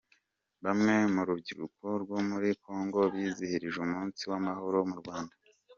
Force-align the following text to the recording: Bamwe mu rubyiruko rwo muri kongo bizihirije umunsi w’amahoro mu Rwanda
Bamwe 0.63 0.95
mu 1.13 1.21
rubyiruko 1.27 1.83
rwo 2.03 2.17
muri 2.29 2.49
kongo 2.63 2.99
bizihirije 3.13 3.77
umunsi 3.85 4.21
w’amahoro 4.31 4.77
mu 4.89 4.97
Rwanda 5.01 5.35